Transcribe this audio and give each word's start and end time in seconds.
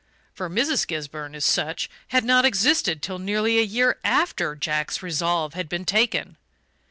For 0.33 0.49
Mrs. 0.49 0.87
Gisburn 0.87 1.35
as 1.35 1.45
such 1.45 1.87
had 2.07 2.23
not 2.23 2.43
existed 2.43 3.03
till 3.03 3.19
nearly 3.19 3.59
a 3.59 3.61
year 3.61 3.99
after 4.03 4.55
Jack's 4.55 5.03
resolve 5.03 5.53
had 5.53 5.69
been 5.69 5.85
taken. 5.85 6.37